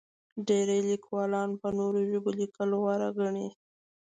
[0.47, 3.47] ډېری لیکوالان په نورو ژبو لیکل غوره ګڼي.